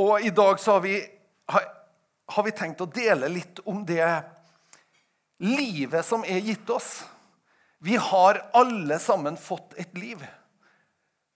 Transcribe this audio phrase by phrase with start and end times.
[0.00, 0.96] og i dag så har vi,
[1.52, 1.64] har,
[2.32, 4.06] har vi tenkt å dele litt om det
[5.44, 7.02] livet som er gitt oss.
[7.80, 10.24] Vi har alle sammen fått et liv.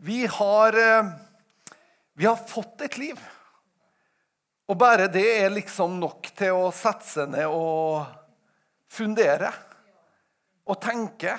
[0.04, 1.12] Vi har, eh,
[2.12, 3.20] vi har fått et liv.
[4.68, 8.04] Og bare det er liksom nok til å sette seg ned og
[8.88, 9.52] fundere
[10.64, 11.36] og tenke.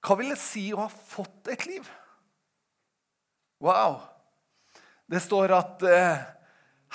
[0.00, 1.88] Hva vil det si å ha fått et liv?
[3.64, 4.15] Wow!
[5.06, 6.24] Det står at eh,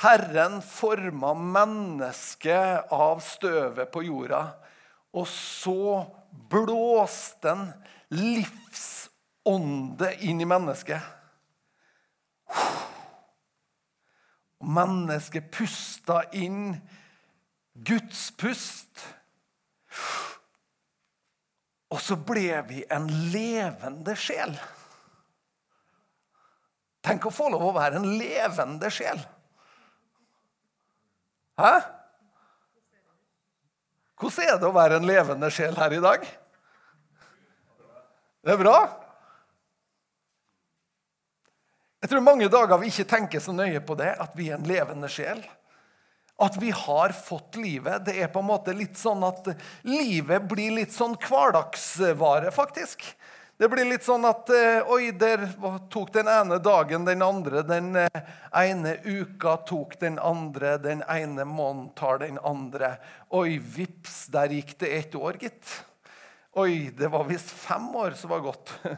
[0.04, 4.42] Herren forma mennesket av støvet på jorda,
[5.16, 6.04] og så
[6.52, 7.68] blåste han
[8.16, 11.02] livsånde inn i mennesket.
[14.62, 16.76] Og mennesket pusta inn
[17.74, 19.06] Guds pust.
[21.92, 24.54] Og så ble vi en levende sjel.
[27.02, 29.22] Tenk å få lov å være en levende sjel.
[31.62, 31.74] Hæ?
[34.22, 36.26] Hvordan er det å være en levende sjel her i dag?
[38.42, 38.76] Det er bra?
[42.02, 44.70] Jeg tror mange dager vi ikke tenker så nøye på det, at vi er en
[44.70, 45.42] levende sjel.
[46.42, 48.08] At vi har fått livet.
[48.08, 49.52] Det er på en måte litt sånn at
[49.86, 53.06] livet blir litt sånn hverdagsvare, faktisk.
[53.62, 55.44] Det blir litt sånn at eh, Oi, der
[55.94, 57.62] tok den ene dagen den andre.
[57.62, 60.80] Den eh, ene uka tok den andre.
[60.82, 62.96] Den ene måneden tar den andre.
[63.30, 65.76] Oi, vips, der gikk det ett år, gitt.
[66.58, 68.74] Oi, det var visst fem år som var gått.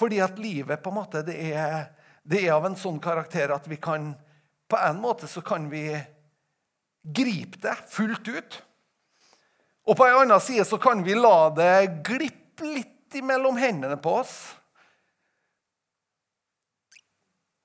[0.00, 1.90] Fordi at livet på en måte, det er,
[2.24, 4.14] det er, av en sånn karakter at vi kan
[4.64, 5.90] På en måte så kan vi
[7.04, 8.62] gripe det fullt ut.
[9.84, 14.16] Og på en annen side så kan vi la det glippe litt mellom hendene på
[14.22, 14.34] oss.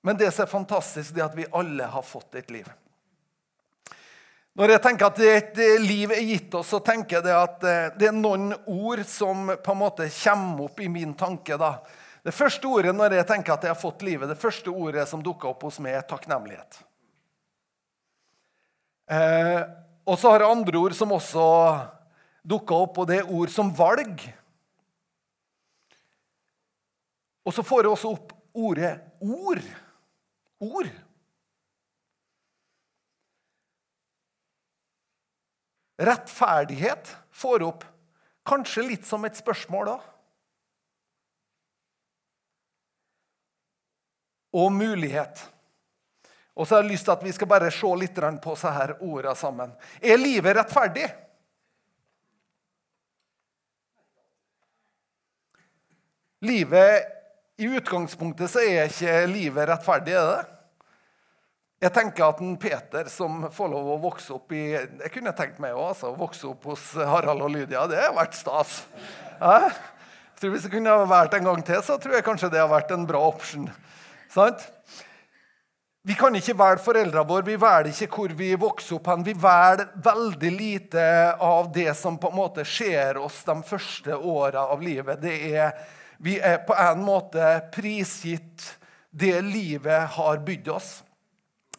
[0.01, 2.67] Men det som er fantastisk, det er at vi alle har fått et liv.
[4.59, 8.09] Når jeg tenker at et liv er gitt oss, så tenker jeg at eh, det
[8.09, 11.55] er noen ord som på en måte kommer opp i min tanke.
[11.57, 11.77] da.
[12.25, 15.23] Det første ordet når jeg tenker at jeg har fått livet, det første ordet som
[15.23, 16.81] dukker opp hos meg, er takknemlighet.
[19.09, 19.61] Eh,
[20.09, 21.45] og så har jeg andre ord som også
[22.43, 24.23] dukker opp, og det er ord som valg.
[27.45, 29.63] Og så får det også opp ordet ord.
[30.59, 30.91] Ord.
[35.99, 37.83] Rettferdighet får opp
[38.47, 39.99] kanskje litt som et spørsmål da.
[44.53, 45.41] og mulighet.
[46.55, 49.35] Og så har jeg lyst til at vi skal bare se litt på disse ordene
[49.37, 49.73] sammen.
[50.01, 51.07] Er livet rettferdig?
[56.41, 57.03] Livet
[57.59, 60.55] I utgangspunktet så er ikke livet rettferdig, er det?
[61.79, 65.61] Jeg tenker at en Peter som får lov å vokse opp i Jeg kunne tenkt
[65.63, 67.85] meg også, altså, vokse opp hos Harald og Lydia.
[67.87, 68.81] Det har vært stas.
[69.39, 69.71] Jeg
[70.41, 72.91] tror Hvis det kunne vært en gang til, så tror jeg kanskje det har vært
[72.95, 73.69] en bra option.
[74.31, 74.67] Sant?
[76.03, 79.07] Vi kan ikke velge foreldrene våre, vi velger ikke hvor vi vokser opp.
[79.11, 79.23] hen.
[79.27, 81.05] Vi velger veldig lite
[81.35, 85.19] av det som på en måte skjer oss de første åra av livet.
[85.21, 85.73] Det er,
[86.21, 88.65] vi er på en måte prisgitt
[89.09, 90.89] det livet har bydd oss.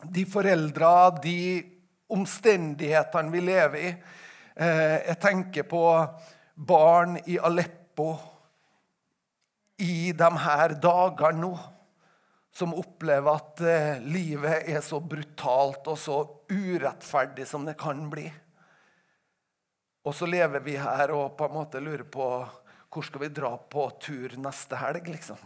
[0.02, 1.62] De foreldra, de
[2.10, 3.90] omstendighetene vi lever i.
[4.56, 5.84] Eh, jeg tenker på
[6.54, 8.14] barn i Aleppo
[9.80, 11.52] i de her dagene nå
[12.52, 16.18] som opplever at eh, livet er så brutalt og så
[16.50, 18.26] urettferdig som det kan bli.
[20.08, 22.26] Og så lever vi her og på en måte lurer på
[22.90, 25.08] hvor skal vi dra på tur neste helg.
[25.08, 25.38] liksom.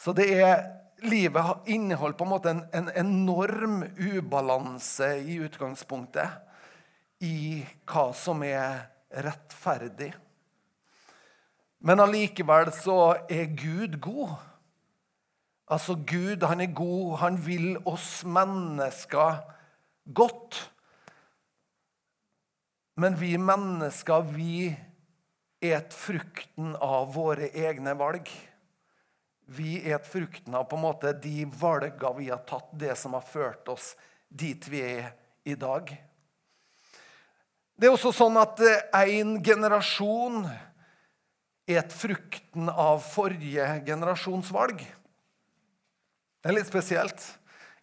[0.00, 0.64] Så det er,
[1.04, 8.86] livet inneholder på en måte en, en enorm ubalanse i utgangspunktet i hva som er
[9.24, 10.12] rettferdig.
[11.84, 12.98] Men allikevel så
[13.28, 14.36] er Gud god.
[15.68, 17.18] Altså, Gud, han er god.
[17.20, 19.42] Han vil oss mennesker
[20.14, 20.60] godt.
[22.96, 24.76] Men vi mennesker, vi
[25.64, 28.28] et frukten av våre egne valg.
[29.46, 33.24] Vi et frukten av på en måte de valgene vi har tatt, det som har
[33.24, 33.92] ført oss
[34.28, 35.12] dit vi er
[35.44, 35.90] i dag.
[37.74, 38.60] Det er også sånn at
[39.04, 40.44] én generasjon
[41.66, 44.84] et frukten av forrige generasjons valg.
[46.44, 47.24] Det er litt spesielt.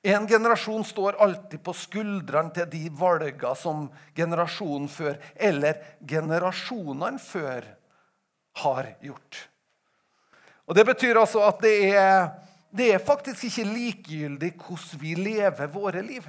[0.01, 3.86] En generasjon står alltid på skuldrene til de valgene som
[4.18, 5.77] generasjonen før, eller
[6.09, 7.68] generasjonene før,
[8.62, 9.48] har gjort.
[10.68, 12.31] Og Det betyr altså at det er
[12.71, 16.27] det er faktisk ikke likegyldig hvordan vi lever våre liv.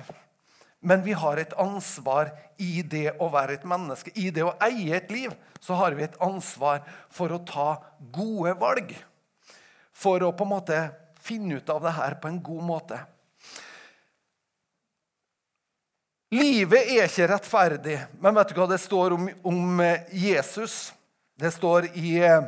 [0.82, 4.10] Men vi har et ansvar i det å være et menneske.
[4.18, 5.30] I det å eie et liv
[5.62, 6.82] så har vi et ansvar
[7.14, 7.68] for å ta
[8.10, 8.90] gode valg.
[9.94, 10.80] For å på en måte
[11.22, 12.98] finne ut av det her på en god måte.
[16.32, 20.94] Livet er ikke rettferdig, men vet du hva det står om, om eh, Jesus?
[21.36, 22.46] Det står i eh,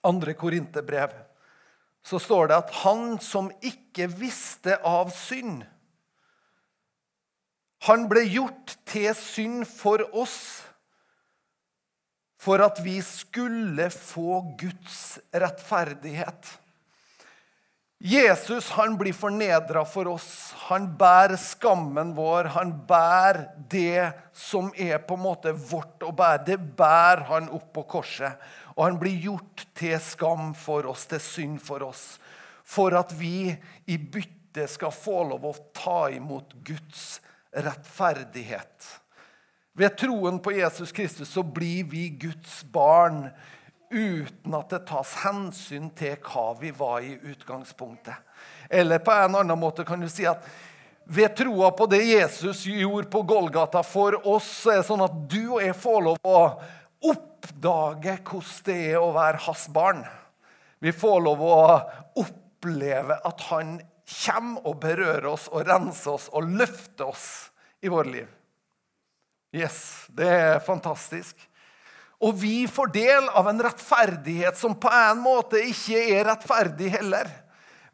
[0.00, 1.12] andre Korinterbrev.
[2.00, 5.60] Så står det at han som ikke visste av synd,
[7.84, 10.38] han ble gjort til synd for oss,
[12.40, 16.48] for at vi skulle få Guds rettferdighet.
[18.02, 20.54] Jesus han blir fornedra for oss.
[20.56, 22.48] Han bærer skammen vår.
[22.54, 26.46] Han bærer det som er på en måte vårt å bære.
[26.46, 28.40] Det bærer han opp på korset.
[28.72, 32.16] Og han blir gjort til skam for oss, til synd for oss.
[32.64, 33.52] For at vi
[33.84, 37.18] i bytte skal få lov å ta imot Guds
[37.52, 38.94] rettferdighet.
[39.76, 43.26] Ved troen på Jesus Kristus så blir vi Guds barn
[43.90, 48.14] uten at det tas hensyn til hva vi var i utgangspunktet.
[48.70, 50.46] Eller på en annen måte kan du si at
[51.10, 55.16] ved troa på det Jesus gjorde på Golgata for oss, så er det sånn at
[55.32, 56.40] du og jeg får lov å
[57.10, 60.04] oppdage hvordan det er å være hans barn.
[60.78, 61.56] Vi får lov å
[62.22, 67.26] oppleve at han kommer og berører oss og renser oss og løfter oss
[67.82, 68.30] i vårt liv.
[69.50, 71.34] Yes, det er fantastisk.
[72.20, 77.30] Og vi får del av en rettferdighet som på en måte ikke er rettferdig heller.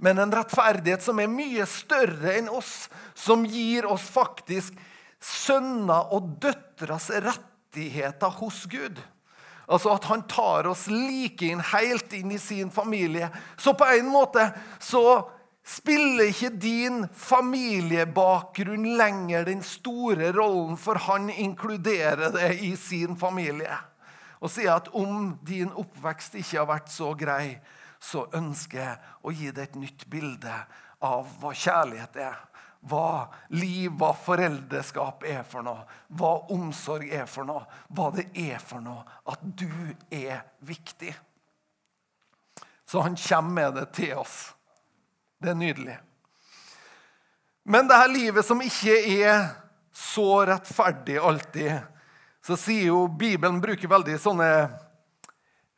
[0.02, 4.75] Men en rettferdighet som er mye større enn oss, som gir oss faktisk
[5.23, 8.99] sønner og døtres rettigheter hos Gud.
[9.67, 13.31] Altså at han tar oss like inn, helt inn i sin familie.
[13.58, 14.50] Så på en måte
[14.82, 15.23] så
[15.67, 23.75] spiller ikke din familiebakgrunn lenger den store rollen, for han inkluderer det i sin familie
[24.40, 27.56] og sier at om din oppvekst ikke har vært så grei,
[28.02, 30.58] så ønsker jeg å gi deg et nytt bilde
[31.04, 32.36] av hva kjærlighet er.
[32.86, 37.64] Hva liv, hva foreldreskap er for noe, hva omsorg er for noe.
[37.90, 39.70] Hva det er for noe at du
[40.12, 41.14] er viktig.
[42.86, 44.52] Så han kommer med det til oss.
[45.42, 45.96] Det er nydelig.
[47.66, 48.94] Men det her livet som ikke
[49.26, 49.48] er
[49.96, 51.80] så rettferdig alltid,
[52.46, 54.50] så sier jo Bibelen bruker veldig sånne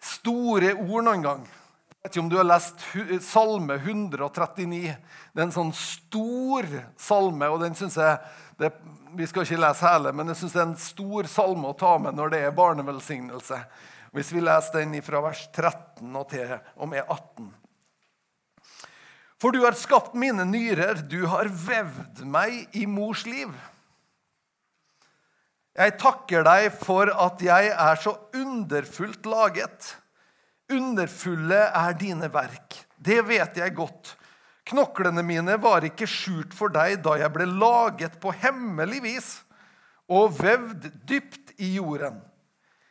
[0.05, 1.47] store ord noen gang.
[1.49, 2.83] Jeg vet ikke om du har lest
[3.25, 4.91] Salme 139.
[5.33, 6.69] Det er en sånn stor
[7.01, 8.19] salme, og den synes jeg
[8.61, 8.73] det,
[9.17, 11.95] Vi skal ikke lese hele, men jeg synes det er en stor salme å ta
[12.03, 13.63] med når det er barnevelsignelse.
[14.13, 17.49] Hvis vi leser den fra vers 13 og til og med 18.
[19.41, 23.55] For du har skapt mine nyrer, du har vevd meg i mors liv.
[25.79, 29.93] Jeg takker deg for at jeg er så underfullt laget.
[30.75, 32.81] Underfulle er dine verk.
[32.99, 34.17] Det vet jeg godt.
[34.67, 39.29] Knoklene mine var ikke skjult for deg da jeg ble laget på hemmelig vis
[40.11, 42.19] og vevd dypt i jorden.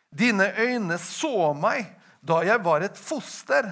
[0.08, 1.92] Dine øyne så meg
[2.24, 3.68] da jeg var et foster.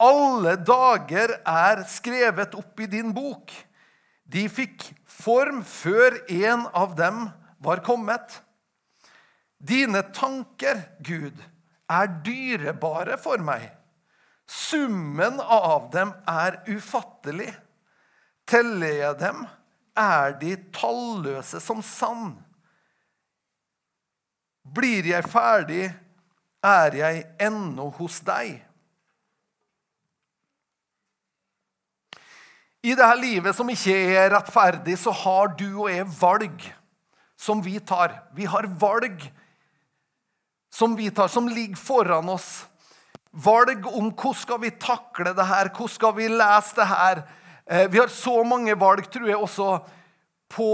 [0.00, 3.52] Alle dager er skrevet opp i din bok.
[4.24, 7.26] De fikk form før en av dem
[7.62, 8.42] var kommet.
[9.62, 11.38] Dine tanker, Gud,
[11.90, 13.68] er dyrebare for meg.
[14.50, 17.52] Summen av dem er ufattelig.
[18.48, 19.44] Teller jeg dem,
[19.96, 22.34] er de talløse som sand.
[24.62, 25.86] Blir jeg ferdig,
[26.62, 28.60] er jeg ennå hos deg.
[32.82, 36.64] I dette livet som ikke er rettferdig, så har du og jeg valg
[37.42, 38.20] som vi tar.
[38.34, 39.32] Vi har valg
[40.72, 42.66] som vi tar, som ligger foran oss.
[43.30, 47.22] Valg om hvordan skal vi takle det her, hvordan skal vi lese det her.
[47.66, 49.70] Eh, vi har så mange valg, tror jeg, også
[50.52, 50.68] på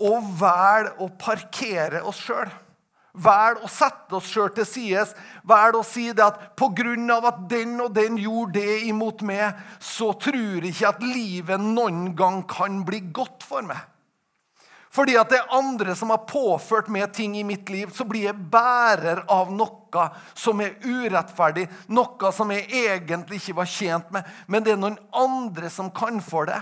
[0.00, 2.50] å velge å parkere oss sjøl.
[3.20, 5.06] Velg å sette oss sjøl til side.
[5.48, 7.16] Velg å si det at pga.
[7.26, 12.14] at den og den gjorde det imot meg, så tror jeg ikke at livet noen
[12.14, 13.89] gang kan bli godt for meg.
[14.90, 18.26] Fordi at det er andre som har påført meg ting i mitt liv, så blir
[18.26, 24.26] jeg bærer av noe som er urettferdig, noe som jeg egentlig ikke var tjent med,
[24.50, 26.58] men det er noen andre som kan for det.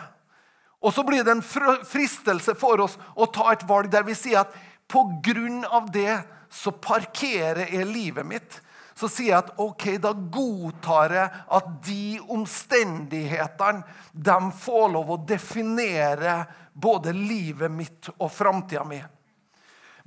[0.84, 4.44] Og så blir det en fristelse for oss å ta et valg der vi sier
[4.44, 4.52] at
[4.88, 6.20] på grunn av det
[6.52, 8.60] så parkerer jeg livet mitt.
[8.98, 15.20] Så sier jeg at ok, da godtar jeg at de omstendighetene de får lov å
[15.28, 16.40] definere
[16.74, 18.98] både livet mitt og framtida mi.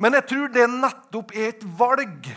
[0.01, 2.31] Men jeg tror det nettopp er et valg.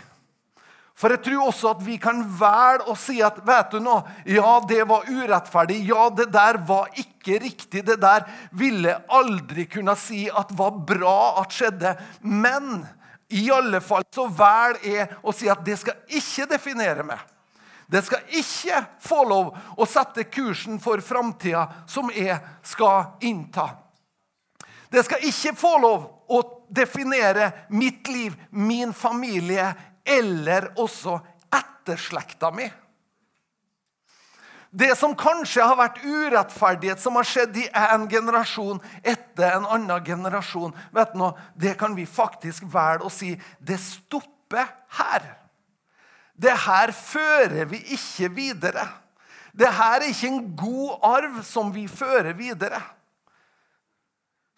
[0.95, 3.97] For jeg tror også at vi kan velge å si at vet du nå,
[4.31, 5.81] ja, det var urettferdig.
[5.89, 7.83] Ja, det der var ikke riktig.
[7.83, 8.23] Det der
[8.55, 11.97] ville aldri kunne si at var bra at skjedde.
[12.23, 12.85] Men
[13.29, 17.19] i alle fall så velger jeg å si at det skal ikke definere meg.
[17.87, 23.69] Det skal ikke få lov å sette kursen for framtida som jeg skal innta.
[24.89, 29.67] Det skal ikke få lov å definere mitt liv, min familie
[30.05, 31.19] eller også
[31.53, 32.69] etterslekta mi.
[34.75, 40.03] Det som kanskje har vært urettferdighet som har skjedd i en generasjon etter en annen
[40.03, 41.23] generasjon, vet du,
[41.55, 43.31] det kan vi faktisk velge å si
[43.63, 44.67] det stopper
[44.97, 45.29] her.
[46.35, 48.83] Det her fører vi ikke videre.
[49.55, 52.81] Det her er ikke en god arv som vi fører videre.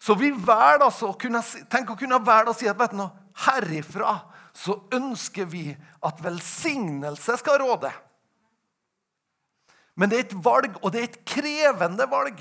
[0.02, 3.06] Så vi velger altså å kunne, tenk å kunne velge å si at vet du,
[3.46, 4.16] herifra
[4.56, 5.68] så ønsker vi
[6.02, 7.94] at velsignelse skal råde.
[9.98, 12.38] Men det er et valg, og det er et krevende valg.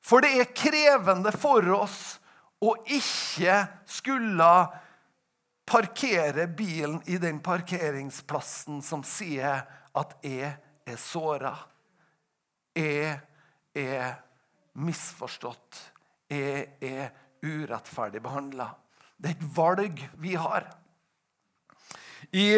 [0.00, 1.98] For det er krevende for oss
[2.64, 4.52] å ikke skulle
[5.68, 9.66] parkere bilen i den parkeringsplassen som sier
[9.98, 10.54] at jeg
[10.88, 11.52] er såra.
[12.78, 13.18] Jeg
[13.76, 14.16] er
[14.80, 15.82] misforstått.
[16.32, 17.12] Jeg er
[17.44, 18.70] urettferdig behandla.
[19.18, 20.70] Det er et valg vi har.
[22.32, 22.48] I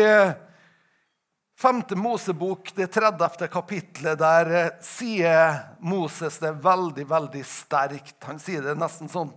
[1.60, 1.82] 5.
[1.90, 3.48] Eh, Mosebok, det 30.
[3.48, 8.16] kapitlet, der eh, sier Moses det veldig, veldig sterkt.
[8.24, 9.34] Han sier det nesten sånn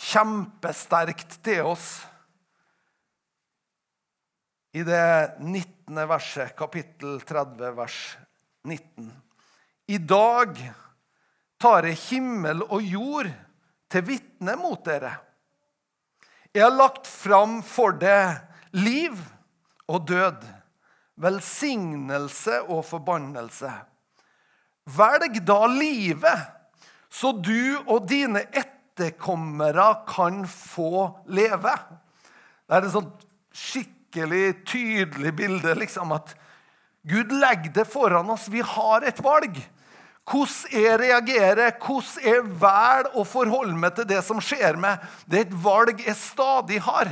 [0.00, 1.90] kjempesterkt til oss.
[4.72, 6.00] I det 19.
[6.08, 7.98] verset, kapittel 30, vers
[8.64, 9.12] 19.
[9.92, 10.56] I dag
[11.60, 13.28] tar jeg himmel og jord
[13.92, 15.12] til vitne mot dere.
[16.56, 18.40] Jeg har lagt fram for det
[18.72, 19.20] liv
[19.92, 20.48] og død,
[21.20, 23.70] velsignelse og forbannelse.
[24.92, 26.46] Velg da livet,
[27.12, 31.74] så du og dine etterkommere kan få leve.
[32.66, 35.74] Det er et sånt skikkelig tydelig bilde.
[35.74, 36.34] liksom at
[37.02, 38.48] Gud legger det foran oss.
[38.48, 39.58] Vi har et valg.
[40.22, 45.38] Hvordan jeg reagerer, hvordan jeg velger å forholde meg til det som skjer meg, det
[45.40, 47.10] er et valg jeg stadig har.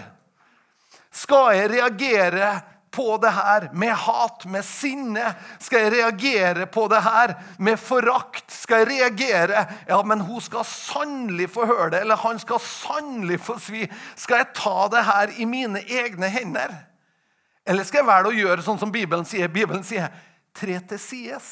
[1.11, 2.53] Skal jeg reagere
[2.91, 5.35] på det her med hat, med sinne?
[5.63, 8.51] Skal jeg reagere på det her med forakt?
[8.53, 13.41] Skal jeg reagere Ja, men hun skal sannelig få høre det, eller han skal sannelig
[13.41, 13.87] få svi.
[14.17, 16.75] Skal jeg ta det her i mine egne hender?
[17.67, 19.51] Eller skal jeg velge å gjøre sånn som Bibelen sier?
[19.53, 20.11] Bibelen sier
[20.57, 21.51] tre til sides.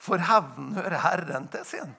[0.00, 1.96] For hevnen hører Herren til sin.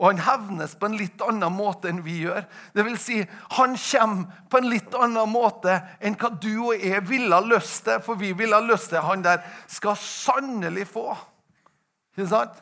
[0.00, 2.46] Og han hevnes på en litt annen måte enn vi gjør.
[2.72, 3.18] Det vil si,
[3.52, 7.84] Han kommer på en litt annen måte enn hva du og jeg ville ha lyst
[7.84, 8.00] til.
[8.00, 11.12] For vi ville ha lyst til han der skal sannelig få.
[12.16, 12.56] Ikke sant?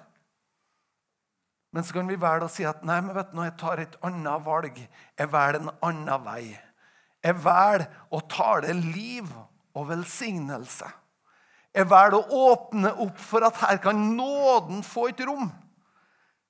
[1.70, 3.98] Men så kan vi velge å si at nei, men vet du, jeg tar et
[4.02, 4.78] annet valg.
[5.14, 6.44] Jeg velger en annen vei.
[7.22, 9.28] Jeg velger å tale liv
[9.78, 10.88] og velsignelse.
[11.76, 15.52] Jeg velger å åpne opp for at her kan nåden få et rom.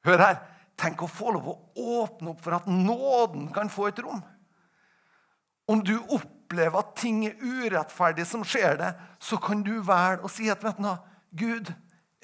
[0.07, 0.39] Hør her.
[0.79, 1.59] Tenk å få lov å
[2.05, 4.21] åpne opp for at nåden kan få et rom.
[5.69, 10.33] Om du opplever at ting er urettferdig som skjer det, så kan du velge å
[10.33, 10.89] si at vet du,
[11.39, 11.73] Gud,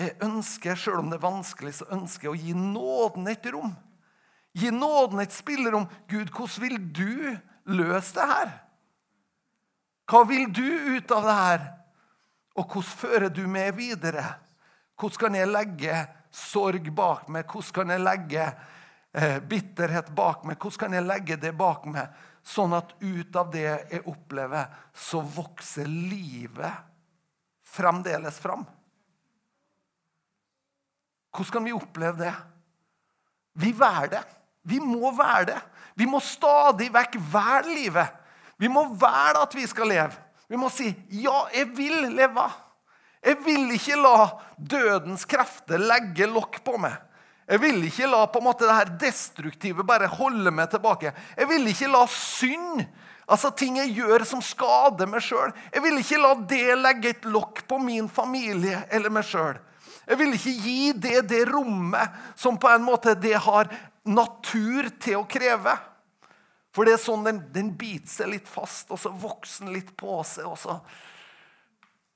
[0.00, 3.74] jeg ønsker, selv om det er vanskelig, så ønsker jeg å gi nåden et rom.
[4.54, 5.86] Gi nåden et spillerom.
[6.10, 7.14] Gud, hvordan vil du
[7.74, 8.52] løse det her?
[10.10, 11.64] Hva vil du ut av det her?
[12.54, 14.24] Og hvordan fører du meg videre?
[15.00, 16.02] Hvordan kan jeg legge
[16.34, 17.46] sorg bak meg?
[17.46, 18.46] Hvordan kan jeg legge
[19.14, 20.58] eh, bitterhet bak meg?
[20.58, 25.22] Hvordan kan jeg legge det bak meg, sånn at ut av det jeg opplever, så
[25.22, 26.82] vokser livet
[27.74, 28.66] fremdeles fram?
[31.34, 32.34] Hvordan kan vi oppleve det?
[33.58, 34.24] Vi være det.
[34.66, 35.60] Vi må være det.
[35.94, 38.20] Vi må stadig vekk være livet.
[38.58, 40.22] Vi må være at vi skal leve.
[40.48, 42.63] Vi må si 'ja, jeg vil leve'.
[43.24, 44.16] Jeg vil ikke la
[44.58, 46.96] dødens krefter legge lokk på meg.
[47.48, 51.12] Jeg vil ikke la på en måte det her destruktive bare holde meg tilbake.
[51.36, 52.84] Jeg vil ikke la synd,
[53.28, 57.28] altså ting jeg gjør som skader meg sjøl, jeg vil ikke la det legge et
[57.28, 59.60] lokk på min familie eller meg sjøl.
[60.04, 63.72] Jeg vil ikke gi det det rommet som på en måte det har
[64.04, 65.76] natur til å kreve.
[66.74, 69.92] For det er sånn den, den biter seg litt fast, og så vokser den litt
[69.96, 70.48] på seg.
[70.48, 70.80] og så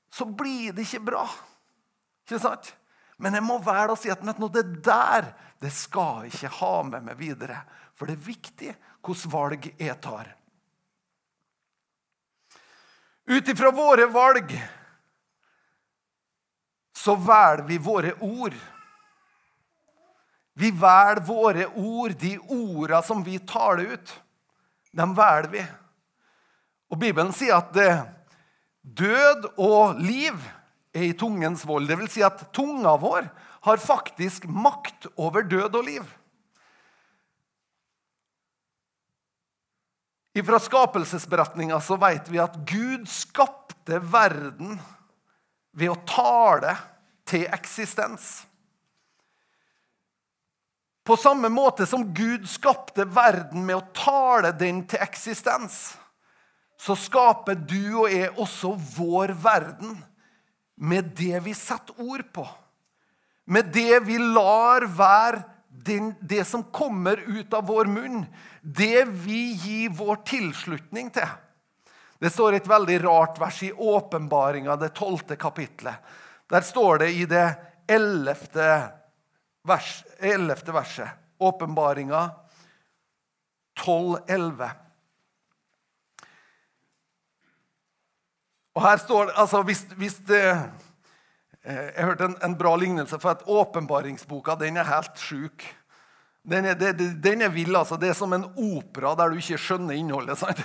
[0.09, 1.23] så blir det ikke bra.
[2.25, 2.73] Ikke sant?
[3.19, 7.07] Men jeg må velge å si at det der det skal jeg ikke ha med
[7.09, 7.61] meg videre.
[7.97, 10.29] For det er viktig hvilke valg jeg tar.
[13.29, 14.53] Ut ifra våre valg
[16.95, 18.55] så velger vi våre ord.
[20.59, 24.15] Vi velger våre ord, de orda som vi taler ut.
[24.91, 25.65] Dem velger vi.
[26.89, 27.75] Og Bibelen sier at
[28.95, 30.37] død og liv
[30.95, 31.87] er i tungens vold.
[31.89, 33.29] Det vil si at tunga vår
[33.67, 36.15] har faktisk makt over død og liv.
[40.39, 44.77] Fra skapelsesberetninga så vet vi at Gud skapte verden
[45.75, 46.77] ved å tale
[47.27, 48.45] til eksistens.
[51.03, 55.97] På samme måte som Gud skapte verden med å tale den til eksistens,
[56.79, 59.97] så skaper du og jeg også vår verden
[60.79, 62.45] med det vi setter ord på.
[63.51, 65.43] Med det vi lar være
[66.19, 68.23] det som kommer ut av vår munn.
[68.61, 71.27] Det vi gir vår tilslutning til.
[72.19, 75.95] Det står et veldig rart vers i åpenbaringa, det tolvte kapitlet.
[76.51, 77.47] Der står det i det
[77.87, 78.67] ellevte,
[79.63, 81.09] vers, verset.
[81.39, 82.29] Åpenbaringa
[83.79, 84.69] 12.11.
[88.79, 90.43] Og her står det, altså hvis, hvis det,
[91.63, 95.65] eh, Jeg hørte en, en, bra lignelse, for at åpenbaringsboka den er helt sjuk.
[96.43, 97.75] Den er, den, den er vill.
[97.75, 97.97] altså.
[97.99, 100.39] Det er som en opera der du ikke skjønner innholdet.
[100.39, 100.61] Sant?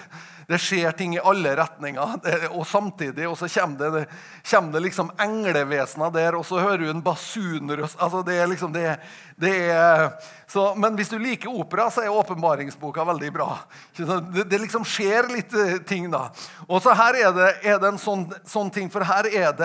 [0.46, 2.18] Det skjer ting i alle retninger,
[2.52, 4.02] og samtidig og så kommer det,
[4.50, 8.74] kommer det liksom englevesener der, og så hører du en basunrøst altså det er liksom,
[8.74, 8.98] det,
[9.40, 10.10] det er,
[10.46, 13.48] så, Men hvis du liker opera, så er åpenbaringsboka veldig bra.
[13.96, 16.28] Det, det liksom skjer litt eh, ting, da.
[16.68, 19.56] Og så her er det, er en sånn, sånn, ting, for her er,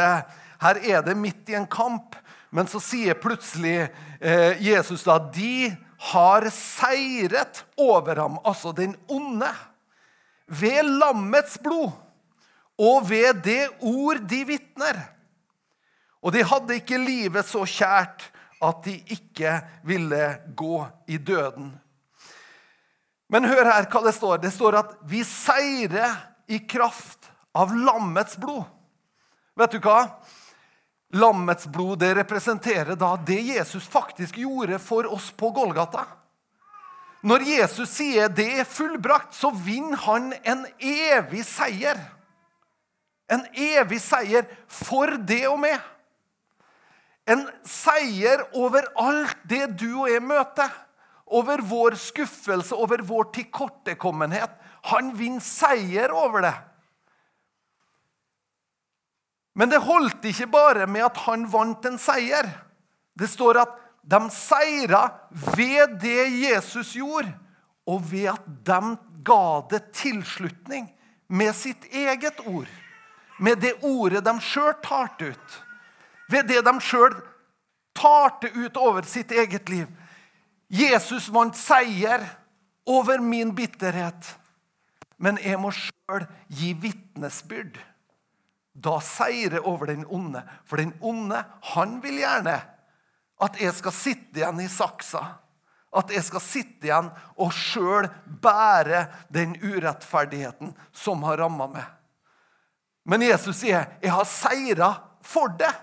[0.63, 2.15] her er det midt i en kamp.
[2.55, 9.49] Men så sier plutselig eh, Jesus da de har seiret over ham, altså den onde,
[10.49, 11.91] ved lammets blod
[12.79, 15.01] og ved det ord de vitner.
[16.23, 18.25] Og de hadde ikke livet så kjært
[18.63, 19.53] at de ikke
[19.87, 20.23] ville
[20.55, 21.71] gå i døden.
[23.29, 24.39] Men hør her hva det står.
[24.41, 26.15] Det står at vi seirer
[26.49, 28.65] i kraft av lammets blod.
[29.59, 29.99] Vet du hva?
[31.09, 36.05] Lammets blod det representerer da det Jesus faktisk gjorde for oss på Golgata.
[37.21, 41.97] Når Jesus sier 'det er fullbrakt', så vinner han en evig seier.
[43.29, 45.81] En evig seier for det og meg.
[47.27, 50.69] En seier over alt det du og jeg møter.
[51.27, 54.49] Over vår skuffelse, over vår tilkortekommenhet.
[54.83, 56.55] Han vinner seier over det.
[59.59, 62.47] Men det holdt ikke bare med at han vant en seier.
[63.19, 63.73] Det står at
[64.07, 65.01] de seira
[65.57, 67.33] ved det Jesus gjorde,
[67.83, 68.93] og ved at de
[69.27, 70.87] ga det tilslutning
[71.27, 72.71] med sitt eget ord.
[73.39, 75.59] Med det ordet de sjøl talte ut.
[76.31, 77.19] Ved det de sjøl
[77.99, 79.91] talte ut over sitt eget liv.
[80.71, 82.23] Jesus vant seier
[82.87, 84.35] over min bitterhet.
[85.19, 87.81] Men jeg må sjøl gi vitnesbyrd
[88.73, 90.43] da seire over den onde.
[90.65, 92.59] For den onde, han vil gjerne
[93.39, 95.23] at jeg skal sitte igjen i saksa.
[95.95, 97.07] At jeg skal sitte igjen
[97.39, 98.09] og sjøl
[98.43, 101.85] bære den urettferdigheten som har ramma meg.
[103.09, 104.89] Men Jesus sier, 'Jeg har seira
[105.21, 105.81] for det'.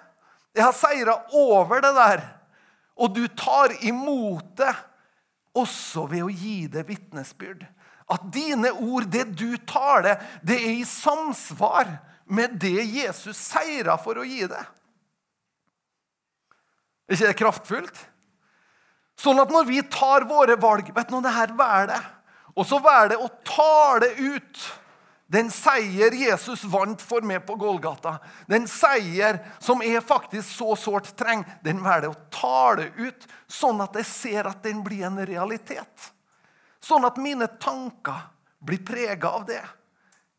[0.54, 2.20] Jeg har seira over det der.
[2.96, 4.74] Og du tar imot det
[5.54, 7.66] også ved å gi det vitnesbyrd.
[8.08, 14.18] At dine ord, det du taler, det er i samsvar med det Jesus seira for
[14.18, 14.64] å gi det.
[17.06, 18.00] Er ikke det kraftfullt?
[19.16, 21.54] Sånn at når vi tar våre valg vet du, det her
[21.88, 22.02] det.
[22.56, 24.66] Og så velger det å tale ut
[25.26, 28.18] den seier Jesus vant for meg på Golgata.
[28.46, 31.58] Den seier som jeg faktisk så sårt trenger.
[31.64, 36.12] Den velger å tale ut, sånn at jeg ser at den blir en realitet.
[36.82, 38.28] Sånn at mine tanker
[38.62, 39.62] blir prega av det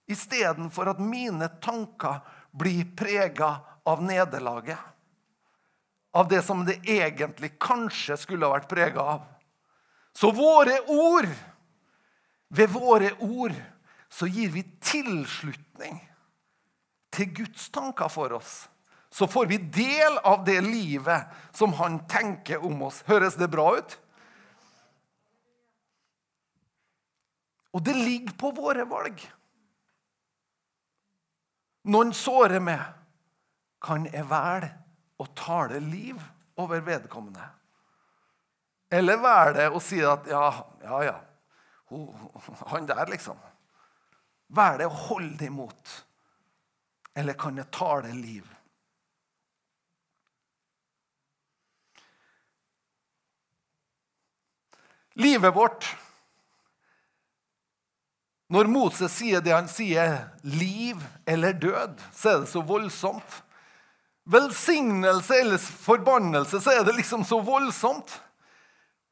[0.08, 4.80] istedenfor at mine tanker blir prega av nederlaget.
[6.14, 9.26] Av det som det egentlig kanskje skulle ha vært prega av.
[10.18, 11.30] Så våre ord
[12.48, 13.52] Ved våre ord
[14.08, 15.98] så gir vi tilslutning
[17.12, 18.70] til Guds tanker for oss.
[19.12, 23.02] Så får vi del av det livet som han tenker om oss.
[23.04, 23.98] Høres det bra ut?
[27.76, 29.20] Og det ligger på våre valg.
[31.88, 32.94] Noen sårer meg.
[33.82, 34.72] kan jeg velge
[35.22, 36.18] å tale liv
[36.58, 37.46] over vedkommende?
[38.92, 40.48] Eller velge å si at ja,
[40.84, 41.16] ja, ja.
[42.72, 43.38] Han der, liksom.
[44.48, 45.94] Velge å holde imot.
[47.16, 48.50] Eller kan jeg tale liv?
[55.18, 55.88] Livet vårt
[58.54, 63.42] Når Moses sier det han sier, liv eller død, så er det så voldsomt.
[64.28, 68.12] Velsignelse eller forbannelse, så er det liksom så voldsomt.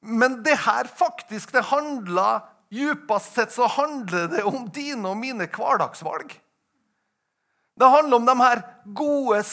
[0.06, 2.43] Men det her faktisk, det handler
[2.76, 6.34] Djupest sett så handler det om dine og mine hverdagsvalg.
[7.80, 8.62] Det handler om de her
[8.98, 9.43] gode,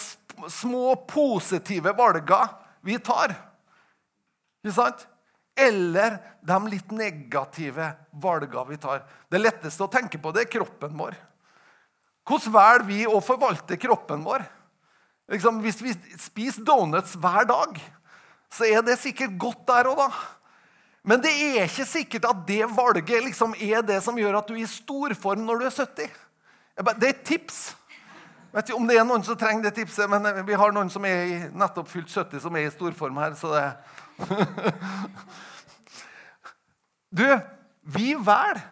[0.51, 2.49] små, positive valgene
[2.83, 3.35] vi tar.
[4.63, 5.05] Ikke sant?
[5.57, 9.05] Eller de litt negative valgene vi tar.
[9.29, 11.17] Det letteste å tenke på det er kroppen vår.
[12.29, 14.45] Hvordan velger vi å forvalte kroppen vår?
[15.33, 17.79] Liksom, hvis vi spiser donuts hver dag,
[18.53, 20.09] så er det sikkert godt der og da.
[21.03, 24.55] Men det er ikke sikkert at det valget liksom er det som gjør at du
[24.55, 26.19] er i storform når du er 70.
[26.83, 27.63] Det er et tips.
[28.53, 31.05] Vet ikke om det er noen som trenger det tipset, men vi har noen som
[31.09, 33.35] er nettopp fylt 70 som er i storform her.
[33.35, 33.65] så det
[37.13, 37.27] Du,
[37.83, 38.63] vi velger.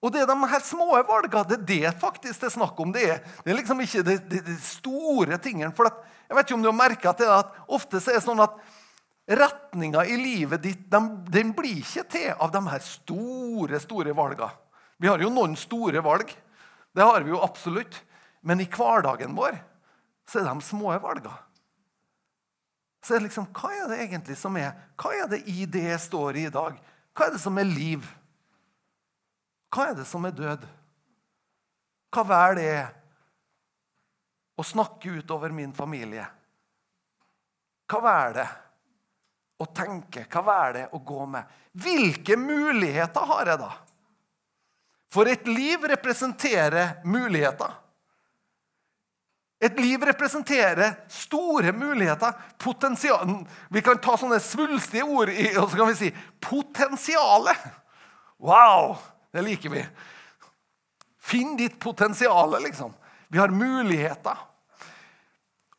[0.00, 2.92] Og det er de her små valgene det er det faktisk det er snakk om.
[2.92, 5.72] Det er, det er liksom ikke de, de, de store tingene.
[5.76, 8.24] For at, jeg vet ikke om du har merka at, at ofte så er det
[8.24, 8.56] sånn at
[9.30, 14.50] retninga i livet ditt den, den, blir ikke til av de her store, store valgene.
[15.00, 16.32] Vi har jo noen store valg.
[16.96, 18.00] Det har vi jo absolutt.
[18.40, 19.58] Men i hverdagen vår
[20.28, 21.36] så er det de små valgene.
[23.00, 25.86] Så er det liksom, Hva er det egentlig som er Hva er det i det
[25.88, 26.76] jeg står i i dag?
[27.16, 28.06] Hva er det som er liv?
[29.70, 30.66] Hva er det som er død?
[32.10, 32.74] Hva vel det
[34.58, 36.26] å snakke utover min familie?
[37.90, 38.48] Hva vel det
[39.60, 40.26] å tenke?
[40.30, 41.54] Hva vel det å gå med?
[41.72, 43.70] Hvilke muligheter har jeg da?
[45.10, 47.72] For et liv representerer muligheter.
[49.60, 52.32] Et liv representerer store muligheter.
[52.58, 53.34] Potensial.
[53.68, 57.66] Vi kan ta sånne svulstige ord i, og så kan vi si potensialet.
[58.40, 58.96] Wow!
[59.30, 59.82] Det liker vi.
[61.20, 62.94] Finn ditt potensial, liksom.
[63.28, 64.38] Vi har muligheter.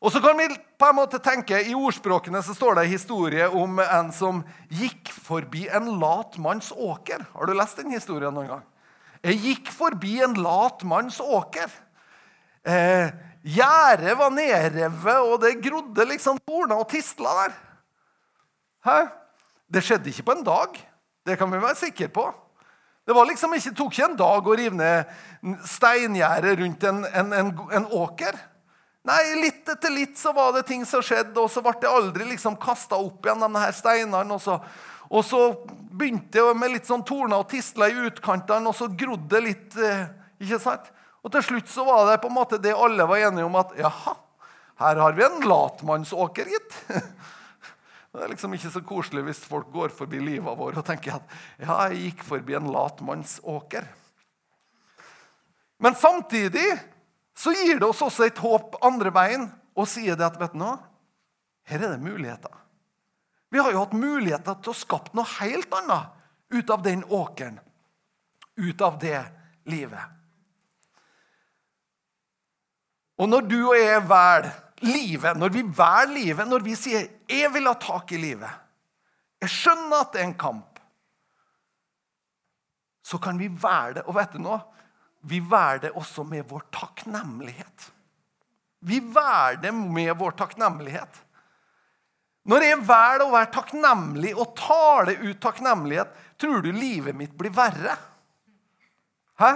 [0.02, 3.48] Og så kan vi på en måte tenke, I ordspråkene så står det en historie
[3.50, 4.40] om en som
[4.70, 7.22] gikk forbi en lat manns åker.
[7.34, 8.64] Har du lest den historien noen gang?
[9.22, 11.70] Jeg gikk forbi en lat manns åker.
[12.66, 13.12] Eh,
[13.42, 17.58] Gjerdet var nedrevet, og det grodde liksom torner og tistler der.
[18.86, 18.98] Hæ?
[19.72, 20.78] Det skjedde ikke på en dag.
[21.26, 22.28] Det kan vi være sikre på.
[23.06, 27.52] Det liksom ikke, tok ikke en dag å rive ned steingjerdet rundt en, en, en,
[27.74, 28.38] en, åker.
[29.02, 32.28] Nei, Litt etter litt så var det ting som skjedde, og så ble det aldri
[32.30, 34.36] liksom kasta opp igjen, de her steinene.
[34.36, 34.60] Og så,
[35.10, 35.42] og så
[35.90, 39.78] begynte det med litt sånn torner og tistler i utkantene, og så grodde det litt.
[39.82, 40.06] Eh,
[40.46, 40.92] ikke sant?
[41.22, 43.74] Og til slutt så var det på en måte det alle var enige om at
[43.78, 44.16] jaha,
[44.82, 46.78] her har vi en latmannsåker, gitt.
[48.12, 51.30] Det er liksom ikke så koselig hvis folk går forbi livet vårt og tenker at
[51.56, 53.86] ja, jeg gikk forbi en latmannsåker.
[55.80, 56.66] Men samtidig
[57.32, 60.60] så gir det oss også et håp andre veien og sier det at vet du
[60.60, 60.76] noe,
[61.64, 62.52] her er det muligheter.
[63.48, 66.12] Vi har jo hatt muligheter til å skape noe helt annet
[66.52, 67.58] ut av den åkeren.
[68.60, 69.22] Ut av det
[69.72, 70.21] livet.
[73.20, 77.52] Og når du og jeg velger livet, når vi velger livet, når vi sier 'jeg
[77.54, 78.60] vil ha tak i livet',
[79.40, 80.78] jeg skjønner at det er en kamp,
[83.02, 84.04] så kan vi være det.
[84.06, 84.60] Og vet du noe?
[85.22, 87.90] Vi velger det også med vår takknemlighet.
[88.80, 91.20] Vi velger det med vår takknemlighet.
[92.50, 97.54] Når jeg velger å være takknemlig og tale ut takknemlighet, tror du livet mitt blir
[97.54, 97.94] verre?
[99.38, 99.52] Hæ?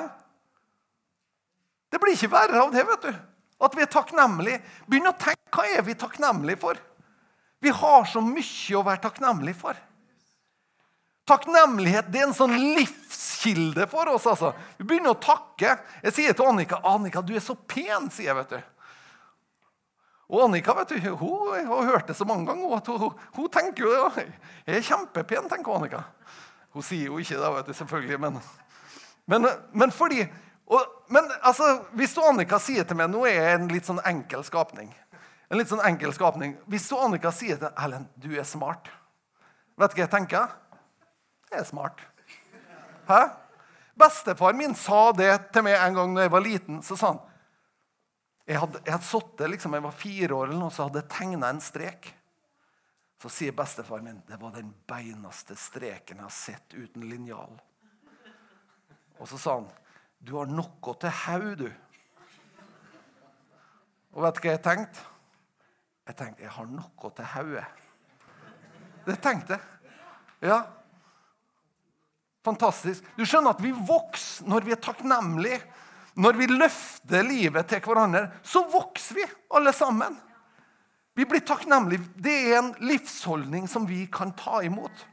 [1.91, 3.15] Det blir ikke verre av det, vet du.
[3.63, 4.61] At vi er takknemlige.
[4.87, 6.81] Begynn å tenke hva er vi takknemlige for.
[7.65, 9.79] Vi har så mye å være takknemlige for.
[11.27, 14.29] Takknemlighet det er en sånn livskilde for oss.
[14.31, 14.53] altså.
[14.79, 15.79] Vi begynner å takke.
[16.05, 18.11] Jeg sier til Annika Annika, du er så pen.
[18.15, 18.61] sier jeg, vet du.
[20.27, 22.77] Og Annika vet du, hun har hørt det så mange ganger.
[22.77, 24.07] at Hun, hun tenker jo ja,
[24.67, 26.05] jeg er kjempepen, tenker Annika.
[26.75, 28.41] Hun sier jo ikke det, vet du, selvfølgelig, men,
[29.27, 30.27] men, men fordi
[30.67, 30.83] og,
[31.15, 34.43] men altså, hvis du Annika sier til meg Nå er jeg en litt sånn enkel
[34.47, 34.91] skapning.
[35.47, 36.57] En litt sånn enkel skapning.
[36.67, 38.91] Hvis du Annika sier til Ellen du er smart
[39.77, 40.55] Vet du hva jeg tenker?
[41.53, 42.01] Jeg er smart.
[43.07, 43.21] Hæ?
[43.97, 46.81] Bestefar min sa det til meg en gang da jeg var liten.
[46.83, 47.21] Så sa han
[48.47, 51.11] Jeg hadde, jeg hadde sittet liksom, jeg var fire år eller noe, så hadde jeg
[51.13, 52.13] tegna en strek.
[53.23, 57.57] Så sier bestefar min det var den beineste streken jeg har sett uten linjal.
[59.19, 59.69] Og så sa han
[60.21, 61.69] du har noe til haug, du.
[64.17, 65.05] Og vet du hva jeg tenkte?
[66.07, 67.67] Jeg tenkte jeg har noe til hodet.
[69.07, 69.91] Det tenkte jeg.
[70.47, 70.61] Ja.
[72.47, 73.07] Fantastisk.
[73.19, 75.61] Du skjønner at vi vokser når vi er takknemlige.
[76.17, 80.15] Når vi løfter livet til hverandre, så vokser vi alle sammen.
[81.17, 82.07] Vi blir takknemlige.
[82.17, 85.05] Det er en livsholdning som vi kan ta imot.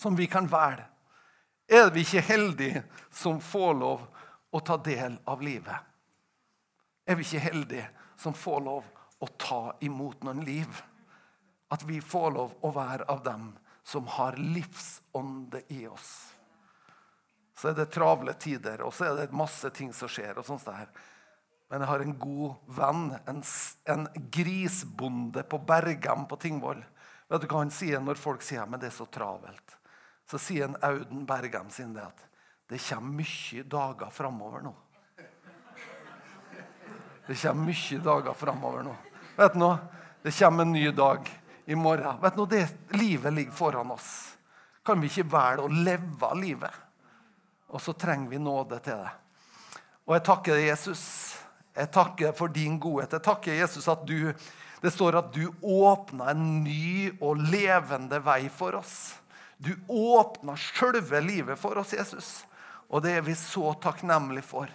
[0.00, 0.86] Som vi kan velge.
[1.68, 4.06] Er vi ikke heldige som får lov
[4.50, 5.76] å ta del av livet?
[7.04, 8.88] Er vi ikke heldige som får lov
[9.20, 10.80] å ta imot noen liv?
[11.68, 13.50] At vi får lov å være av dem
[13.84, 16.32] som har livsånde i oss.
[17.58, 20.38] Så er det travle tider, og så er det masse ting som skjer.
[20.38, 20.88] og sånt der.
[21.68, 23.42] Men jeg har en god venn, en,
[23.84, 26.80] en grisbonde på Bergam på Tingvoll.
[27.28, 29.77] Vet du hva han sier når folk sier men det er så travelt?
[30.30, 32.24] Så sier en Auden Bergem sin det at
[32.68, 34.74] det kommer mye dager framover nå.
[37.28, 38.96] Det kommer mye dager framover nå.
[39.38, 39.78] Vet du noe?
[40.22, 41.30] Det kommer en ny dag
[41.64, 42.20] i morgen.
[42.20, 42.50] Vet du noe?
[42.50, 44.10] Det Livet ligger foran oss.
[44.84, 46.84] Kan vi ikke velge å leve livet?
[47.68, 49.14] Og så trenger vi nåde til det.
[50.08, 51.02] Og jeg takker deg, Jesus.
[51.76, 53.12] Jeg takker for din godhet.
[53.16, 54.32] Jeg takker Jesus at du
[54.78, 59.16] Det står at du åpna en ny og levende vei for oss.
[59.58, 62.28] Du åpna sjølve livet for oss, Jesus.
[62.88, 64.70] Og det er vi så takknemlige for.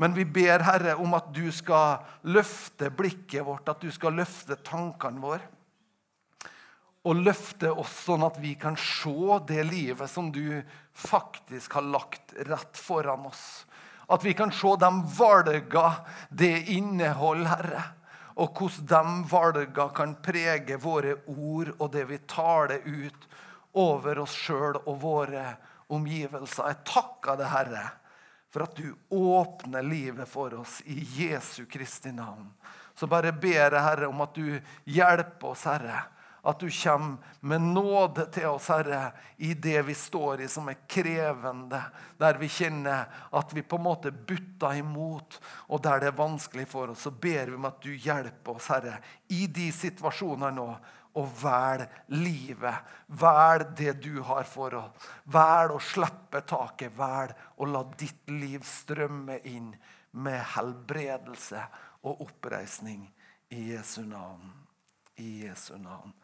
[0.00, 4.58] Men vi ber, Herre, om at du skal løfte blikket vårt, at du skal løfte
[4.66, 5.44] tankene våre.
[7.06, 10.60] Og løfte oss sånn at vi kan se det livet som du
[10.96, 13.44] faktisk har lagt rett foran oss.
[14.10, 15.84] At vi kan se de valga
[16.28, 17.84] det inneholder, Herre.
[18.40, 23.29] Og hvordan de valga kan prege våre ord og det vi taler ut
[23.78, 25.44] over oss sjøl og våre
[25.90, 26.70] omgivelser.
[26.70, 27.84] Jeg takker deg, Herre,
[28.50, 32.48] for at du åpner livet for oss i Jesu Kristi navn.
[32.94, 34.58] Så bare ber jeg, Herre, om at du
[34.90, 36.02] hjelper oss, Herre.
[36.42, 40.78] At du kommer med nåde til oss, Herre, i det vi står i som er
[40.88, 41.82] krevende.
[42.20, 46.68] Der vi kjenner at vi på en måte butter imot, og der det er vanskelig
[46.68, 47.04] for oss.
[47.04, 48.96] Så ber vi om at du hjelper oss, Herre,
[49.28, 50.70] i de situasjonene nå
[51.18, 52.90] og velg livet.
[53.20, 55.08] Velg det du har for oss.
[55.24, 56.94] Velg å slippe taket.
[56.96, 59.72] Velg å la ditt liv strømme inn
[60.10, 61.62] med helbredelse
[62.06, 63.04] og oppreisning
[63.50, 64.52] i Jesu navn.
[65.16, 66.14] I Jesu navn.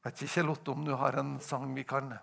[0.00, 2.14] Vet ikke Lotte, om du har en sang vi kan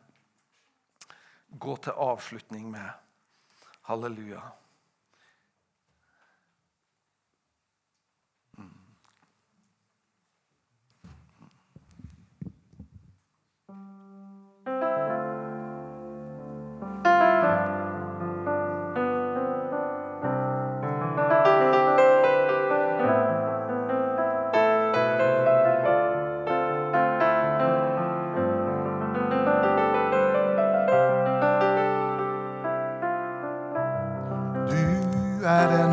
[1.50, 2.90] gå til avslutning med.
[3.88, 4.42] Halleluja.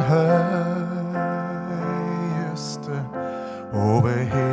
[0.08, 1.14] höjes
[3.72, 4.43] över here.